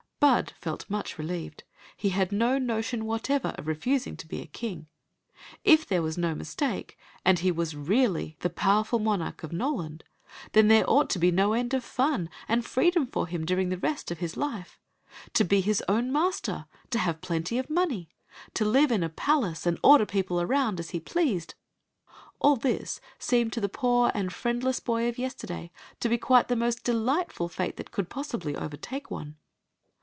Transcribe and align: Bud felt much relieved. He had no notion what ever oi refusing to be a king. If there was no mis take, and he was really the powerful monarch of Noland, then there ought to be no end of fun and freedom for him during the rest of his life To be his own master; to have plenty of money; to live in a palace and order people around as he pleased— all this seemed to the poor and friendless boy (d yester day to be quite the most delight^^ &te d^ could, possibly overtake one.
Bud 0.21 0.53
felt 0.59 0.87
much 0.87 1.17
relieved. 1.17 1.63
He 1.97 2.09
had 2.09 2.31
no 2.31 2.59
notion 2.59 3.05
what 3.07 3.27
ever 3.31 3.55
oi 3.59 3.63
refusing 3.63 4.15
to 4.17 4.27
be 4.27 4.39
a 4.39 4.45
king. 4.45 4.85
If 5.63 5.83
there 5.87 6.03
was 6.03 6.15
no 6.15 6.35
mis 6.35 6.53
take, 6.53 6.95
and 7.25 7.39
he 7.39 7.51
was 7.51 7.75
really 7.75 8.37
the 8.41 8.51
powerful 8.51 8.99
monarch 8.99 9.41
of 9.41 9.51
Noland, 9.51 10.03
then 10.51 10.67
there 10.67 10.87
ought 10.87 11.09
to 11.11 11.19
be 11.19 11.31
no 11.31 11.53
end 11.53 11.73
of 11.73 11.83
fun 11.83 12.29
and 12.47 12.63
freedom 12.63 13.07
for 13.07 13.25
him 13.25 13.45
during 13.47 13.69
the 13.69 13.79
rest 13.79 14.11
of 14.11 14.19
his 14.19 14.37
life 14.37 14.79
To 15.33 15.43
be 15.43 15.59
his 15.59 15.83
own 15.89 16.11
master; 16.11 16.67
to 16.91 16.99
have 16.99 17.19
plenty 17.21 17.57
of 17.57 17.67
money; 17.67 18.07
to 18.53 18.63
live 18.63 18.91
in 18.91 19.01
a 19.01 19.09
palace 19.09 19.65
and 19.65 19.79
order 19.81 20.05
people 20.05 20.39
around 20.39 20.79
as 20.79 20.91
he 20.91 20.99
pleased— 20.99 21.55
all 22.39 22.57
this 22.57 23.01
seemed 23.17 23.53
to 23.53 23.59
the 23.59 23.67
poor 23.67 24.11
and 24.13 24.31
friendless 24.31 24.79
boy 24.79 25.11
(d 25.11 25.19
yester 25.23 25.47
day 25.47 25.71
to 25.99 26.07
be 26.07 26.17
quite 26.19 26.47
the 26.47 26.55
most 26.55 26.83
delight^^ 26.85 27.29
&te 27.29 27.83
d^ 27.83 27.89
could, 27.89 28.07
possibly 28.09 28.55
overtake 28.55 29.09
one. 29.09 29.35